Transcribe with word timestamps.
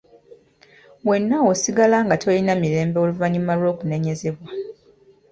Wenna 1.07 1.35
osigala 1.51 1.97
nga 2.05 2.15
tolina 2.21 2.53
mirembe 2.63 2.97
oluvannyuma 3.03 3.53
lw'okunenyezebwa. 3.59 4.49